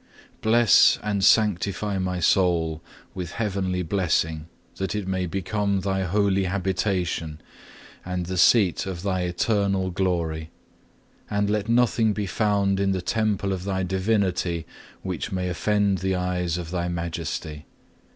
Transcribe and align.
5. 0.37 0.41
Bless 0.41 0.99
and 1.03 1.23
sanctify 1.23 1.99
my 1.99 2.19
soul 2.19 2.81
with 3.13 3.33
heavenly 3.33 3.83
blessing 3.83 4.47
that 4.77 4.95
it 4.95 5.07
may 5.07 5.27
become 5.27 5.81
Thy 5.81 6.01
holy 6.05 6.45
habitation, 6.45 7.39
and 8.03 8.25
the 8.25 8.35
seat 8.39 8.87
of 8.87 9.03
Thy 9.03 9.21
eternal 9.25 9.91
glory; 9.91 10.49
and 11.29 11.51
let 11.51 11.69
nothing 11.69 12.13
be 12.13 12.25
found 12.25 12.79
in 12.79 12.93
the 12.93 13.01
Temple 13.03 13.53
of 13.53 13.63
Thy 13.63 13.83
divinity 13.83 14.65
which 15.03 15.31
may 15.31 15.47
offend 15.49 15.99
the 15.99 16.15
eyes 16.15 16.57
of 16.57 16.71
Thy 16.71 16.87
majesty. 16.87 17.67